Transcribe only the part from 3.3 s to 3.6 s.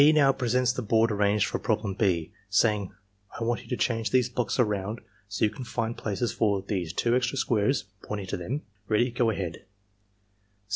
GUIDE 109 ing: "/